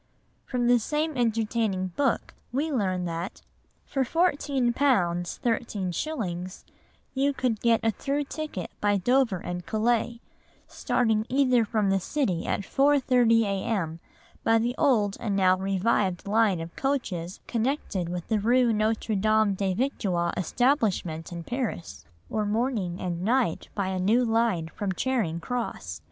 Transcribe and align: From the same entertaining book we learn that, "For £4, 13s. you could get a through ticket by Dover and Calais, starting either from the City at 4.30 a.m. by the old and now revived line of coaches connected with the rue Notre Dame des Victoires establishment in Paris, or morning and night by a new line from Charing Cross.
From 0.47 0.65
the 0.65 0.79
same 0.79 1.15
entertaining 1.15 1.89
book 1.89 2.33
we 2.51 2.71
learn 2.71 3.05
that, 3.05 3.43
"For 3.85 4.03
£4, 4.03 4.33
13s. 4.73 6.63
you 7.13 7.33
could 7.33 7.59
get 7.61 7.81
a 7.83 7.91
through 7.91 8.23
ticket 8.23 8.71
by 8.81 8.97
Dover 8.97 9.37
and 9.37 9.63
Calais, 9.67 10.19
starting 10.67 11.27
either 11.29 11.63
from 11.63 11.91
the 11.91 11.99
City 11.99 12.47
at 12.47 12.61
4.30 12.65 13.43
a.m. 13.45 13.99
by 14.43 14.57
the 14.57 14.73
old 14.75 15.17
and 15.19 15.35
now 15.35 15.55
revived 15.55 16.25
line 16.27 16.59
of 16.59 16.75
coaches 16.75 17.39
connected 17.45 18.09
with 18.09 18.27
the 18.27 18.39
rue 18.39 18.73
Notre 18.73 19.13
Dame 19.13 19.53
des 19.53 19.75
Victoires 19.75 20.33
establishment 20.35 21.31
in 21.31 21.43
Paris, 21.43 22.05
or 22.27 22.43
morning 22.47 22.99
and 22.99 23.21
night 23.21 23.69
by 23.75 23.89
a 23.89 23.99
new 23.99 24.25
line 24.25 24.67
from 24.73 24.93
Charing 24.93 25.39
Cross. 25.39 25.99